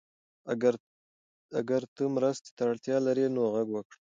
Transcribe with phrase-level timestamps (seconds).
[1.59, 3.97] اگر ته مرستې ته اړتیا لرې نو غږ وکړه.